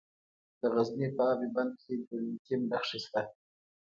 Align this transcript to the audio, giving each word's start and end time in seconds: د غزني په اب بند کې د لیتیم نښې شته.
د 0.59 0.61
غزني 0.73 1.07
په 1.17 1.23
اب 1.33 1.41
بند 1.55 1.73
کې 1.81 1.93
د 2.07 2.09
لیتیم 2.25 2.61
نښې 2.71 2.99
شته. 3.03 3.21